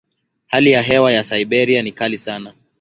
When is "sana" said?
2.17-2.53